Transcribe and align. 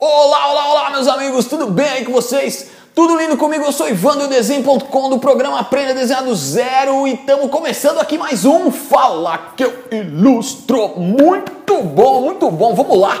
Olá, 0.00 0.52
olá, 0.52 0.70
olá, 0.70 0.90
meus 0.90 1.08
amigos, 1.08 1.46
tudo 1.46 1.66
bem 1.66 1.88
aí 1.88 2.04
com 2.04 2.12
vocês? 2.12 2.70
Tudo 2.94 3.16
lindo 3.18 3.36
comigo? 3.36 3.64
Eu 3.64 3.72
sou 3.72 3.88
Ivan 3.88 4.16
do 4.16 4.28
Desenho.com 4.28 5.10
do 5.10 5.18
programa 5.18 5.58
Aprenda 5.58 5.90
a 5.90 5.94
Desenhar 5.94 6.22
do 6.22 6.36
Zero 6.36 7.04
e 7.08 7.14
estamos 7.14 7.50
começando 7.50 7.98
aqui 7.98 8.16
mais 8.16 8.44
um 8.44 8.70
Fala 8.70 9.54
que 9.56 9.64
eu 9.64 9.74
ilustro. 9.90 11.00
Muito 11.00 11.82
bom, 11.82 12.20
muito 12.20 12.48
bom. 12.48 12.76
Vamos 12.76 12.96
lá. 12.96 13.20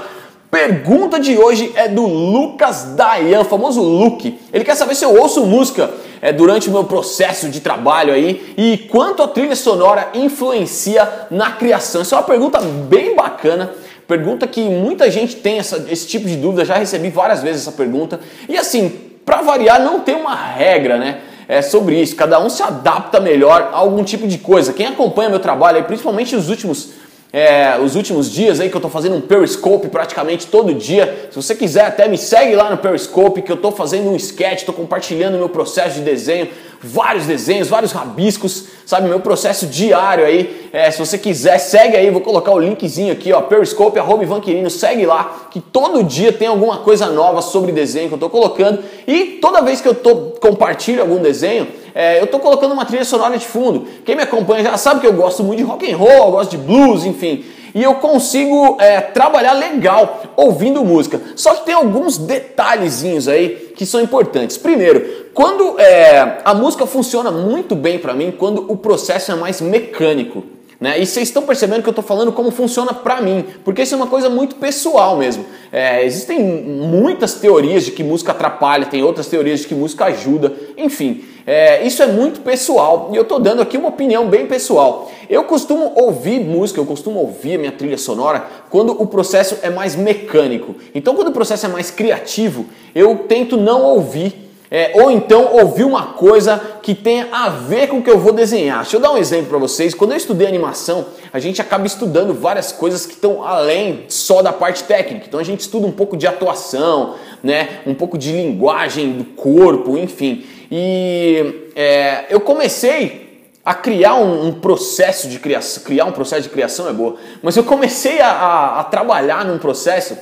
Pergunta 0.52 1.18
de 1.18 1.36
hoje 1.36 1.72
é 1.74 1.88
do 1.88 2.06
Lucas 2.06 2.94
Dayan, 2.94 3.42
famoso 3.42 3.82
Luke. 3.82 4.38
Ele 4.52 4.64
quer 4.64 4.76
saber 4.76 4.94
se 4.94 5.04
eu 5.04 5.20
ouço 5.20 5.44
música 5.46 5.90
é, 6.22 6.32
durante 6.32 6.68
o 6.68 6.72
meu 6.72 6.84
processo 6.84 7.48
de 7.48 7.58
trabalho 7.58 8.14
aí 8.14 8.54
e 8.56 8.78
quanto 8.88 9.20
a 9.20 9.26
trilha 9.26 9.56
sonora 9.56 10.10
influencia 10.14 11.26
na 11.28 11.50
criação. 11.50 12.02
Essa 12.02 12.14
é 12.14 12.18
uma 12.18 12.24
pergunta 12.24 12.60
bem 12.60 13.16
bacana. 13.16 13.74
Pergunta 14.08 14.46
que 14.46 14.62
muita 14.62 15.10
gente 15.10 15.36
tem 15.36 15.58
essa, 15.58 15.84
esse 15.90 16.06
tipo 16.06 16.26
de 16.26 16.34
dúvida, 16.34 16.64
já 16.64 16.76
recebi 16.76 17.10
várias 17.10 17.42
vezes 17.42 17.60
essa 17.60 17.72
pergunta. 17.72 18.18
E 18.48 18.56
assim, 18.56 18.88
para 19.22 19.42
variar, 19.42 19.78
não 19.82 20.00
tem 20.00 20.14
uma 20.14 20.34
regra, 20.34 20.96
né? 20.96 21.20
É 21.46 21.60
sobre 21.60 22.00
isso. 22.00 22.16
Cada 22.16 22.40
um 22.40 22.48
se 22.48 22.62
adapta 22.62 23.20
melhor 23.20 23.68
a 23.70 23.76
algum 23.76 24.02
tipo 24.02 24.26
de 24.26 24.38
coisa. 24.38 24.72
Quem 24.72 24.86
acompanha 24.86 25.28
meu 25.28 25.38
trabalho, 25.38 25.84
principalmente 25.84 26.34
os 26.34 26.48
últimos 26.48 26.92
é, 27.30 27.78
os 27.78 27.94
últimos 27.94 28.30
dias 28.30 28.58
aí 28.58 28.70
que 28.70 28.76
eu 28.76 28.80
tô 28.80 28.88
fazendo 28.88 29.16
um 29.16 29.20
Periscope 29.20 29.88
praticamente 29.88 30.46
todo 30.46 30.72
dia. 30.72 31.28
Se 31.30 31.36
você 31.36 31.54
quiser 31.54 31.84
até 31.84 32.08
me 32.08 32.16
segue 32.16 32.54
lá 32.54 32.70
no 32.70 32.78
Periscope 32.78 33.42
que 33.42 33.52
eu 33.52 33.56
tô 33.58 33.70
fazendo 33.70 34.10
um 34.10 34.16
sketch, 34.16 34.64
tô 34.64 34.72
compartilhando 34.72 35.36
meu 35.36 35.48
processo 35.48 35.96
de 35.96 36.00
desenho, 36.00 36.48
vários 36.82 37.26
desenhos, 37.26 37.68
vários 37.68 37.92
rabiscos, 37.92 38.68
sabe, 38.86 39.08
meu 39.08 39.20
processo 39.20 39.66
diário 39.66 40.24
aí. 40.24 40.70
É, 40.72 40.90
se 40.90 40.98
você 40.98 41.18
quiser, 41.18 41.58
segue 41.58 41.96
aí, 41.96 42.10
vou 42.10 42.22
colocar 42.22 42.52
o 42.52 42.58
linkzinho 42.58 43.12
aqui, 43.12 43.30
ó, 43.32 43.42
Periscope, 43.42 43.98
arroba 43.98 44.22
Ivan 44.22 44.40
Quirino, 44.40 44.70
segue 44.70 45.04
lá, 45.04 45.48
que 45.50 45.60
todo 45.60 46.02
dia 46.02 46.32
tem 46.32 46.48
alguma 46.48 46.78
coisa 46.78 47.06
nova 47.06 47.42
sobre 47.42 47.72
desenho 47.72 48.08
que 48.08 48.14
eu 48.14 48.18
tô 48.18 48.30
colocando. 48.30 48.82
E 49.06 49.38
toda 49.40 49.60
vez 49.60 49.82
que 49.82 49.88
eu 49.88 49.94
tô, 49.94 50.16
compartilho 50.40 51.02
algum 51.02 51.18
desenho, 51.18 51.66
é, 51.98 52.20
eu 52.20 52.28
tô 52.28 52.38
colocando 52.38 52.70
uma 52.70 52.84
trilha 52.84 53.04
sonora 53.04 53.36
de 53.36 53.44
fundo. 53.44 53.88
Quem 54.04 54.14
me 54.14 54.22
acompanha 54.22 54.62
já 54.62 54.76
sabe 54.76 55.00
que 55.00 55.06
eu 55.08 55.14
gosto 55.14 55.42
muito 55.42 55.58
de 55.58 55.64
rock 55.64 55.92
and 55.92 55.96
roll, 55.96 56.26
eu 56.26 56.30
gosto 56.30 56.52
de 56.52 56.56
blues, 56.56 57.04
enfim. 57.04 57.44
E 57.74 57.82
eu 57.82 57.96
consigo 57.96 58.76
é, 58.78 59.00
trabalhar 59.00 59.52
legal 59.54 60.22
ouvindo 60.36 60.84
música. 60.84 61.20
Só 61.34 61.56
que 61.56 61.66
tem 61.66 61.74
alguns 61.74 62.16
detalhezinhos 62.16 63.26
aí 63.26 63.72
que 63.74 63.84
são 63.84 64.00
importantes. 64.00 64.56
Primeiro, 64.56 65.26
quando 65.34 65.76
é, 65.80 66.38
a 66.44 66.54
música 66.54 66.86
funciona 66.86 67.32
muito 67.32 67.74
bem 67.74 67.98
para 67.98 68.14
mim, 68.14 68.30
quando 68.30 68.70
o 68.70 68.76
processo 68.76 69.32
é 69.32 69.34
mais 69.34 69.60
mecânico. 69.60 70.44
Né? 70.80 71.00
E 71.00 71.04
vocês 71.04 71.26
estão 71.26 71.42
percebendo 71.42 71.82
que 71.82 71.88
eu 71.88 71.90
estou 71.90 72.04
falando 72.04 72.30
como 72.30 72.52
funciona 72.52 72.94
para 72.94 73.20
mim, 73.20 73.44
porque 73.64 73.82
isso 73.82 73.94
é 73.94 73.96
uma 73.96 74.06
coisa 74.06 74.30
muito 74.30 74.54
pessoal 74.54 75.16
mesmo. 75.16 75.44
É, 75.72 76.04
existem 76.04 76.38
muitas 76.40 77.34
teorias 77.34 77.84
de 77.84 77.90
que 77.90 78.04
música 78.04 78.30
atrapalha, 78.30 78.86
tem 78.86 79.02
outras 79.02 79.26
teorias 79.26 79.60
de 79.60 79.66
que 79.66 79.74
música 79.74 80.04
ajuda, 80.04 80.52
enfim. 80.76 81.24
É, 81.50 81.82
isso 81.82 82.02
é 82.02 82.06
muito 82.06 82.42
pessoal 82.42 83.08
e 83.10 83.16
eu 83.16 83.22
estou 83.22 83.40
dando 83.40 83.62
aqui 83.62 83.78
uma 83.78 83.88
opinião 83.88 84.28
bem 84.28 84.44
pessoal. 84.44 85.10
Eu 85.30 85.44
costumo 85.44 85.94
ouvir 85.96 86.40
música, 86.40 86.78
eu 86.78 86.84
costumo 86.84 87.20
ouvir 87.20 87.54
a 87.54 87.58
minha 87.58 87.72
trilha 87.72 87.96
sonora 87.96 88.46
quando 88.68 88.90
o 88.92 89.06
processo 89.06 89.56
é 89.62 89.70
mais 89.70 89.96
mecânico. 89.96 90.74
Então, 90.94 91.14
quando 91.14 91.28
o 91.28 91.32
processo 91.32 91.64
é 91.64 91.68
mais 91.70 91.90
criativo, 91.90 92.66
eu 92.94 93.20
tento 93.26 93.56
não 93.56 93.82
ouvir 93.82 94.46
é, 94.70 94.92
ou 94.96 95.10
então 95.10 95.54
ouvir 95.54 95.84
uma 95.84 96.08
coisa 96.08 96.60
que 96.82 96.94
tenha 96.94 97.28
a 97.32 97.48
ver 97.48 97.86
com 97.88 97.98
o 97.98 98.02
que 98.02 98.10
eu 98.10 98.18
vou 98.18 98.34
desenhar. 98.34 98.82
Deixa 98.82 98.96
eu 98.96 99.00
dar 99.00 99.12
um 99.12 99.16
exemplo 99.16 99.46
para 99.46 99.58
vocês. 99.58 99.94
Quando 99.94 100.10
eu 100.10 100.18
estudei 100.18 100.46
animação, 100.46 101.06
a 101.32 101.38
gente 101.38 101.62
acaba 101.62 101.86
estudando 101.86 102.34
várias 102.34 102.72
coisas 102.72 103.06
que 103.06 103.14
estão 103.14 103.42
além 103.42 104.04
só 104.08 104.42
da 104.42 104.52
parte 104.52 104.84
técnica. 104.84 105.24
Então 105.26 105.40
a 105.40 105.44
gente 105.44 105.60
estuda 105.60 105.86
um 105.86 105.92
pouco 105.92 106.14
de 106.14 106.26
atuação, 106.26 107.14
né? 107.42 107.80
um 107.86 107.94
pouco 107.94 108.18
de 108.18 108.32
linguagem 108.32 109.12
do 109.12 109.24
corpo, 109.24 109.96
enfim. 109.96 110.44
E 110.70 111.70
é, 111.74 112.26
eu 112.30 112.40
comecei 112.40 113.28
a 113.64 113.74
criar 113.74 114.14
um, 114.14 114.48
um, 114.48 114.52
processo 114.52 115.28
de 115.28 115.38
criação. 115.38 115.82
Criar 115.82 116.04
um 116.06 116.12
processo 116.12 116.42
de 116.42 116.48
criação 116.48 116.88
é 116.88 116.92
boa, 116.92 117.16
mas 117.42 117.56
eu 117.56 117.64
comecei 117.64 118.20
a, 118.20 118.30
a, 118.30 118.80
a 118.80 118.84
trabalhar 118.84 119.44
num 119.44 119.58
processo 119.58 120.16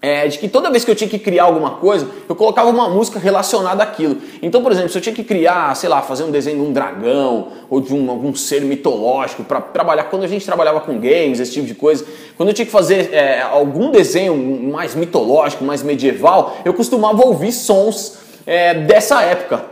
é, 0.00 0.28
de 0.28 0.38
que 0.38 0.48
toda 0.48 0.70
vez 0.70 0.84
que 0.84 0.90
eu 0.90 0.94
tinha 0.94 1.10
que 1.10 1.18
criar 1.18 1.44
alguma 1.44 1.72
coisa, 1.72 2.06
eu 2.28 2.36
colocava 2.36 2.70
uma 2.70 2.88
música 2.88 3.18
relacionada 3.18 3.82
àquilo. 3.82 4.18
Então, 4.40 4.62
por 4.62 4.70
exemplo, 4.70 4.90
se 4.90 4.98
eu 4.98 5.02
tinha 5.02 5.14
que 5.14 5.24
criar, 5.24 5.74
sei 5.74 5.88
lá, 5.88 6.00
fazer 6.02 6.22
um 6.22 6.30
desenho 6.30 6.58
de 6.58 6.62
um 6.62 6.72
dragão 6.72 7.48
ou 7.68 7.80
de 7.80 7.92
um, 7.92 8.08
algum 8.08 8.32
ser 8.32 8.60
mitológico 8.62 9.42
para 9.42 9.60
trabalhar, 9.60 10.04
quando 10.04 10.22
a 10.22 10.28
gente 10.28 10.46
trabalhava 10.46 10.80
com 10.80 11.00
games, 11.00 11.40
esse 11.40 11.52
tipo 11.52 11.66
de 11.66 11.74
coisa, 11.74 12.06
quando 12.36 12.50
eu 12.50 12.54
tinha 12.54 12.66
que 12.66 12.70
fazer 12.70 13.12
é, 13.12 13.42
algum 13.42 13.90
desenho 13.90 14.36
mais 14.70 14.94
mitológico, 14.94 15.64
mais 15.64 15.82
medieval, 15.82 16.56
eu 16.64 16.72
costumava 16.72 17.26
ouvir 17.26 17.50
sons 17.50 18.27
é, 18.50 18.72
dessa 18.72 19.20
época, 19.20 19.62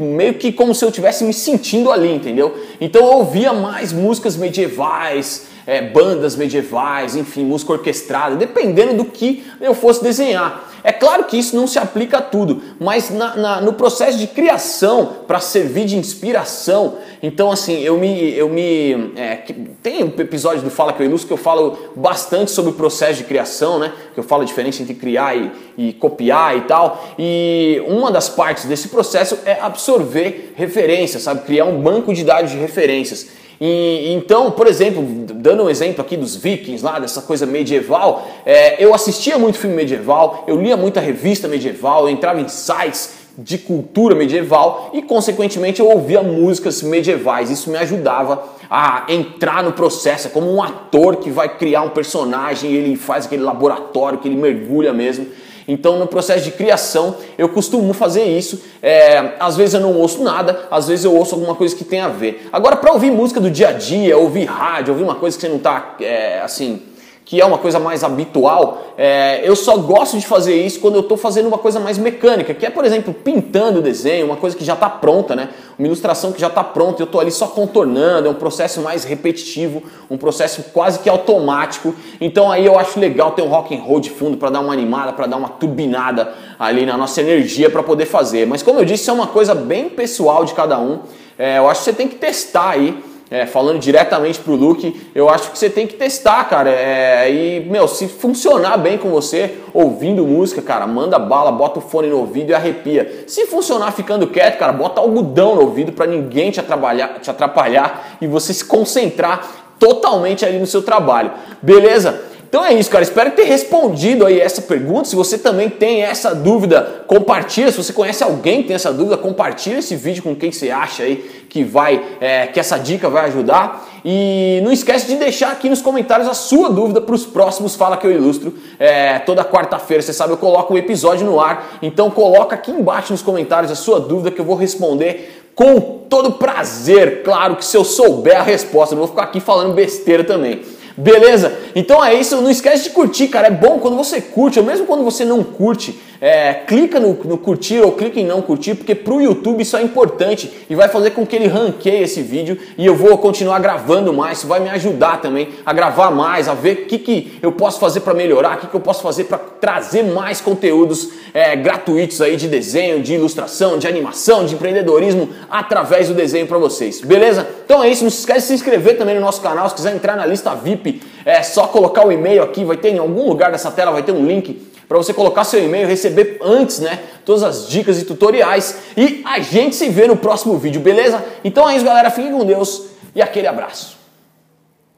meio 0.00 0.32
que 0.32 0.50
como 0.50 0.74
se 0.74 0.82
eu 0.82 0.88
estivesse 0.88 1.22
me 1.22 1.34
sentindo 1.34 1.92
ali, 1.92 2.10
entendeu? 2.10 2.58
Então 2.80 3.02
eu 3.02 3.18
ouvia 3.18 3.52
mais 3.52 3.92
músicas 3.92 4.38
medievais, 4.38 5.48
é, 5.66 5.82
bandas 5.82 6.36
medievais, 6.36 7.16
enfim, 7.16 7.44
música 7.44 7.72
orquestrada, 7.72 8.36
dependendo 8.36 8.94
do 8.94 9.04
que 9.04 9.44
eu 9.60 9.74
fosse 9.74 10.02
desenhar. 10.02 10.70
É 10.84 10.92
claro 10.92 11.24
que 11.24 11.36
isso 11.36 11.56
não 11.56 11.66
se 11.66 11.80
aplica 11.80 12.18
a 12.18 12.22
tudo, 12.22 12.62
mas 12.78 13.10
na, 13.10 13.36
na, 13.36 13.60
no 13.60 13.72
processo 13.72 14.16
de 14.18 14.28
criação, 14.28 15.16
para 15.26 15.40
servir 15.40 15.84
de 15.84 15.96
inspiração, 15.96 16.98
então 17.20 17.50
assim, 17.50 17.80
eu 17.82 17.98
me. 17.98 18.32
Eu 18.36 18.48
me 18.48 19.12
é, 19.16 19.42
tem 19.82 20.04
um 20.04 20.12
episódio 20.16 20.62
do 20.62 20.70
Fala 20.70 20.92
que 20.92 21.02
eu 21.02 21.06
ilustro 21.06 21.26
que 21.26 21.32
eu 21.32 21.38
falo 21.38 21.76
bastante 21.96 22.52
sobre 22.52 22.70
o 22.70 22.74
processo 22.74 23.18
de 23.18 23.24
criação, 23.24 23.80
né? 23.80 23.92
Que 24.14 24.20
eu 24.20 24.24
falo 24.24 24.42
a 24.42 24.44
diferença 24.44 24.80
entre 24.80 24.94
criar 24.94 25.36
e, 25.36 25.50
e 25.76 25.92
copiar 25.92 26.56
e 26.56 26.60
tal. 26.60 27.04
E 27.18 27.82
uma 27.88 28.12
das 28.12 28.28
partes 28.28 28.66
desse 28.66 28.86
processo 28.86 29.38
é 29.44 29.58
absorver 29.60 30.52
referências, 30.54 31.24
sabe? 31.24 31.44
Criar 31.44 31.64
um 31.64 31.80
banco 31.82 32.14
de 32.14 32.22
dados 32.22 32.52
de 32.52 32.58
referências. 32.58 33.26
E, 33.60 34.12
então, 34.12 34.50
por 34.50 34.66
exemplo, 34.66 35.02
dando 35.34 35.64
um 35.64 35.70
exemplo 35.70 36.02
aqui 36.02 36.16
dos 36.16 36.36
vikings, 36.36 36.84
lá 36.84 36.98
dessa 36.98 37.22
coisa 37.22 37.46
medieval, 37.46 38.26
é, 38.44 38.82
eu 38.82 38.94
assistia 38.94 39.38
muito 39.38 39.58
filme 39.58 39.74
medieval, 39.74 40.44
eu 40.46 40.60
lia 40.60 40.76
muita 40.76 41.00
revista 41.00 41.48
medieval, 41.48 42.02
eu 42.02 42.10
entrava 42.10 42.40
em 42.40 42.48
sites 42.48 43.26
de 43.38 43.58
cultura 43.58 44.14
medieval 44.14 44.90
e, 44.94 45.02
consequentemente, 45.02 45.80
eu 45.80 45.88
ouvia 45.88 46.22
músicas 46.22 46.82
medievais. 46.82 47.50
Isso 47.50 47.70
me 47.70 47.76
ajudava 47.76 48.42
a 48.70 49.04
entrar 49.08 49.62
no 49.62 49.72
processo, 49.72 50.28
é 50.28 50.30
como 50.30 50.52
um 50.52 50.62
ator 50.62 51.16
que 51.16 51.30
vai 51.30 51.56
criar 51.56 51.82
um 51.82 51.90
personagem, 51.90 52.72
ele 52.72 52.96
faz 52.96 53.26
aquele 53.26 53.42
laboratório 53.42 54.18
que 54.18 54.28
ele 54.28 54.36
mergulha 54.36 54.92
mesmo. 54.92 55.26
Então, 55.68 55.98
no 55.98 56.06
processo 56.06 56.44
de 56.44 56.52
criação, 56.52 57.16
eu 57.36 57.48
costumo 57.48 57.92
fazer 57.92 58.24
isso. 58.24 58.62
É, 58.82 59.32
às 59.40 59.56
vezes 59.56 59.74
eu 59.74 59.80
não 59.80 59.94
ouço 59.94 60.22
nada, 60.22 60.66
às 60.70 60.88
vezes 60.88 61.04
eu 61.04 61.14
ouço 61.14 61.34
alguma 61.34 61.54
coisa 61.54 61.74
que 61.74 61.84
tem 61.84 62.00
a 62.00 62.08
ver. 62.08 62.48
Agora, 62.52 62.76
para 62.76 62.92
ouvir 62.92 63.10
música 63.10 63.40
do 63.40 63.50
dia 63.50 63.68
a 63.68 63.72
dia, 63.72 64.16
ouvir 64.16 64.44
rádio, 64.44 64.92
ouvir 64.92 65.04
uma 65.04 65.16
coisa 65.16 65.36
que 65.36 65.40
você 65.40 65.48
não 65.48 65.56
está 65.56 65.96
é, 66.00 66.40
assim 66.40 66.82
que 67.26 67.40
é 67.40 67.44
uma 67.44 67.58
coisa 67.58 67.80
mais 67.80 68.04
habitual, 68.04 68.94
é, 68.96 69.40
eu 69.42 69.56
só 69.56 69.76
gosto 69.76 70.16
de 70.16 70.24
fazer 70.24 70.54
isso 70.64 70.78
quando 70.78 70.94
eu 70.94 71.00
estou 71.00 71.16
fazendo 71.16 71.48
uma 71.48 71.58
coisa 71.58 71.80
mais 71.80 71.98
mecânica, 71.98 72.54
que 72.54 72.64
é, 72.64 72.70
por 72.70 72.84
exemplo, 72.84 73.12
pintando 73.12 73.80
o 73.80 73.82
desenho, 73.82 74.26
uma 74.26 74.36
coisa 74.36 74.56
que 74.56 74.64
já 74.64 74.74
está 74.74 74.88
pronta, 74.88 75.34
né? 75.34 75.48
Uma 75.76 75.88
ilustração 75.88 76.30
que 76.30 76.40
já 76.40 76.46
está 76.46 76.62
pronta, 76.62 77.02
eu 77.02 77.04
estou 77.04 77.20
ali 77.20 77.32
só 77.32 77.48
contornando, 77.48 78.28
é 78.28 78.30
um 78.30 78.34
processo 78.34 78.80
mais 78.80 79.02
repetitivo, 79.02 79.82
um 80.08 80.16
processo 80.16 80.66
quase 80.72 81.00
que 81.00 81.08
automático. 81.08 81.96
Então 82.20 82.50
aí 82.50 82.64
eu 82.64 82.78
acho 82.78 83.00
legal 83.00 83.32
ter 83.32 83.42
um 83.42 83.48
rock 83.48 83.76
and 83.76 83.80
roll 83.80 83.98
de 83.98 84.10
fundo 84.10 84.36
para 84.36 84.48
dar 84.48 84.60
uma 84.60 84.72
animada, 84.72 85.12
para 85.12 85.26
dar 85.26 85.36
uma 85.36 85.48
turbinada 85.48 86.32
ali 86.56 86.86
na 86.86 86.96
nossa 86.96 87.20
energia 87.20 87.68
para 87.68 87.82
poder 87.82 88.06
fazer. 88.06 88.46
Mas 88.46 88.62
como 88.62 88.78
eu 88.78 88.84
disse, 88.84 89.10
é 89.10 89.12
uma 89.12 89.26
coisa 89.26 89.52
bem 89.52 89.88
pessoal 89.88 90.44
de 90.44 90.54
cada 90.54 90.78
um. 90.78 91.00
É, 91.36 91.58
eu 91.58 91.68
acho 91.68 91.80
que 91.80 91.86
você 91.86 91.92
tem 91.92 92.06
que 92.06 92.14
testar 92.14 92.70
aí 92.70 93.02
é, 93.30 93.44
falando 93.44 93.80
diretamente 93.80 94.38
pro 94.38 94.54
Luke, 94.54 95.10
eu 95.14 95.28
acho 95.28 95.50
que 95.50 95.58
você 95.58 95.68
tem 95.68 95.86
que 95.86 95.94
testar, 95.94 96.44
cara. 96.44 96.70
É, 96.70 97.30
e, 97.30 97.60
meu, 97.60 97.88
se 97.88 98.06
funcionar 98.06 98.76
bem 98.76 98.96
com 98.96 99.10
você, 99.10 99.56
ouvindo 99.74 100.24
música, 100.24 100.62
cara, 100.62 100.86
manda 100.86 101.18
bala, 101.18 101.50
bota 101.50 101.80
o 101.80 101.82
fone 101.82 102.08
no 102.08 102.18
ouvido 102.18 102.50
e 102.50 102.54
arrepia. 102.54 103.24
Se 103.26 103.46
funcionar 103.46 103.90
ficando 103.92 104.28
quieto, 104.28 104.58
cara, 104.58 104.72
bota 104.72 105.00
algodão 105.00 105.56
no 105.56 105.62
ouvido 105.62 105.90
para 105.90 106.06
ninguém 106.06 106.50
te 106.50 106.60
atrapalhar, 106.60 107.18
te 107.20 107.30
atrapalhar 107.30 108.16
e 108.20 108.26
você 108.28 108.54
se 108.54 108.64
concentrar 108.64 109.66
totalmente 109.78 110.44
ali 110.44 110.58
no 110.58 110.66
seu 110.66 110.82
trabalho. 110.82 111.32
Beleza? 111.60 112.22
Então 112.56 112.64
é 112.64 112.72
isso, 112.72 112.90
cara. 112.90 113.04
Espero 113.04 113.32
ter 113.32 113.44
respondido 113.44 114.24
aí 114.24 114.40
essa 114.40 114.62
pergunta. 114.62 115.04
Se 115.04 115.14
você 115.14 115.36
também 115.36 115.68
tem 115.68 116.00
essa 116.00 116.34
dúvida, 116.34 117.04
compartilha. 117.06 117.70
Se 117.70 117.76
você 117.76 117.92
conhece 117.92 118.24
alguém 118.24 118.62
que 118.62 118.68
tem 118.68 118.76
essa 118.76 118.90
dúvida, 118.90 119.18
compartilha 119.18 119.80
esse 119.80 119.94
vídeo 119.94 120.22
com 120.22 120.34
quem 120.34 120.50
você 120.50 120.70
acha 120.70 121.02
aí 121.02 121.16
que 121.50 121.62
vai, 121.62 122.02
é, 122.18 122.46
que 122.46 122.58
essa 122.58 122.78
dica 122.78 123.10
vai 123.10 123.26
ajudar. 123.26 123.86
E 124.02 124.62
não 124.64 124.72
esquece 124.72 125.06
de 125.06 125.16
deixar 125.16 125.52
aqui 125.52 125.68
nos 125.68 125.82
comentários 125.82 126.26
a 126.26 126.32
sua 126.32 126.70
dúvida 126.70 126.98
para 126.98 127.14
os 127.14 127.26
próximos 127.26 127.76
Fala 127.76 127.98
que 127.98 128.06
eu 128.06 128.10
ilustro. 128.10 128.54
É, 128.78 129.18
toda 129.18 129.44
quarta-feira, 129.44 130.02
você 130.02 130.14
sabe, 130.14 130.32
eu 130.32 130.38
coloco 130.38 130.72
um 130.72 130.78
episódio 130.78 131.26
no 131.26 131.38
ar. 131.38 131.76
Então 131.82 132.10
coloca 132.10 132.54
aqui 132.54 132.70
embaixo 132.70 133.12
nos 133.12 133.20
comentários 133.20 133.70
a 133.70 133.74
sua 133.74 134.00
dúvida 134.00 134.30
que 134.30 134.40
eu 134.40 134.46
vou 134.46 134.56
responder 134.56 135.50
com 135.54 135.78
todo 136.08 136.32
prazer. 136.32 137.22
Claro 137.22 137.56
que 137.56 137.66
se 137.66 137.76
eu 137.76 137.84
souber 137.84 138.40
a 138.40 138.42
resposta, 138.42 138.94
não 138.94 139.00
vou 139.00 139.08
ficar 139.08 139.24
aqui 139.24 139.40
falando 139.40 139.74
besteira 139.74 140.24
também. 140.24 140.62
Beleza? 140.96 141.52
Então 141.78 142.02
é 142.02 142.14
isso, 142.14 142.40
não 142.40 142.50
esquece 142.50 142.84
de 142.84 142.90
curtir, 142.90 143.28
cara. 143.28 143.48
É 143.48 143.50
bom 143.50 143.78
quando 143.78 143.98
você 143.98 144.18
curte, 144.18 144.58
ou 144.58 144.64
mesmo 144.64 144.86
quando 144.86 145.04
você 145.04 145.26
não 145.26 145.44
curte, 145.44 145.94
é, 146.18 146.54
clica 146.54 146.98
no, 146.98 147.12
no, 147.12 147.36
curtir 147.36 147.80
ou 147.80 147.92
clica 147.92 148.18
em 148.18 148.24
não 148.24 148.40
curtir, 148.40 148.74
porque 148.74 148.94
pro 148.94 149.20
YouTube 149.20 149.60
isso 149.60 149.76
é 149.76 149.82
importante 149.82 150.50
e 150.70 150.74
vai 150.74 150.88
fazer 150.88 151.10
com 151.10 151.26
que 151.26 151.36
ele 151.36 151.46
ranqueie 151.46 152.02
esse 152.02 152.22
vídeo 152.22 152.58
e 152.78 152.86
eu 152.86 152.96
vou 152.96 153.18
continuar 153.18 153.58
gravando 153.58 154.10
mais. 154.10 154.38
Isso 154.38 154.46
vai 154.46 154.58
me 154.58 154.70
ajudar 154.70 155.20
também 155.20 155.50
a 155.66 155.72
gravar 155.74 156.10
mais, 156.10 156.48
a 156.48 156.54
ver 156.54 156.72
o 156.72 156.86
que, 156.86 156.98
que 156.98 157.38
eu 157.42 157.52
posso 157.52 157.78
fazer 157.78 158.00
para 158.00 158.14
melhorar, 158.14 158.56
o 158.56 158.60
que, 158.60 158.66
que 158.68 158.74
eu 158.74 158.80
posso 158.80 159.02
fazer 159.02 159.24
para 159.24 159.36
trazer 159.36 160.02
mais 160.02 160.40
conteúdos 160.40 161.10
é, 161.34 161.54
gratuitos 161.54 162.22
aí 162.22 162.36
de 162.36 162.48
desenho, 162.48 163.02
de 163.02 163.12
ilustração, 163.12 163.78
de 163.78 163.86
animação, 163.86 164.46
de 164.46 164.54
empreendedorismo 164.54 165.28
através 165.50 166.08
do 166.08 166.14
desenho 166.14 166.46
para 166.46 166.56
vocês. 166.56 167.02
Beleza? 167.02 167.46
Então 167.66 167.84
é 167.84 167.90
isso. 167.90 168.02
Não 168.02 168.10
se 168.10 168.20
esquece 168.20 168.40
de 168.40 168.46
se 168.46 168.54
inscrever 168.54 168.96
também 168.96 169.14
no 169.14 169.20
nosso 169.20 169.42
canal. 169.42 169.68
Se 169.68 169.74
quiser 169.74 169.94
entrar 169.94 170.16
na 170.16 170.24
lista 170.24 170.54
VIP, 170.54 171.02
é 171.26 171.42
só 171.66 171.72
colocar 171.72 172.06
o 172.06 172.12
e-mail 172.12 172.42
aqui. 172.42 172.64
Vai 172.64 172.76
ter 172.76 172.90
em 172.90 172.98
algum 172.98 173.28
lugar 173.28 173.50
dessa 173.50 173.70
tela, 173.70 173.90
vai 173.90 174.02
ter 174.02 174.12
um 174.12 174.24
link 174.24 174.66
para 174.88 174.96
você 174.96 175.12
colocar 175.12 175.42
seu 175.44 175.62
e-mail, 175.64 175.88
receber 175.88 176.38
antes, 176.40 176.78
né, 176.78 177.00
todas 177.24 177.42
as 177.42 177.68
dicas 177.68 178.00
e 178.00 178.04
tutoriais. 178.04 178.76
E 178.96 179.22
a 179.24 179.40
gente 179.40 179.74
se 179.74 179.88
vê 179.88 180.06
no 180.06 180.16
próximo 180.16 180.56
vídeo, 180.56 180.80
beleza? 180.80 181.24
Então 181.42 181.68
é 181.68 181.74
isso, 181.74 181.84
galera. 181.84 182.10
Fiquem 182.10 182.30
com 182.30 182.44
Deus 182.44 182.84
e 183.14 183.20
aquele 183.20 183.48
abraço. 183.48 183.95